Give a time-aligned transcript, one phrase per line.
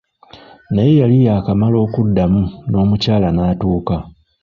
[0.73, 3.95] Naye yali yaakamala okuddamu, n'omukyala n'atuuka.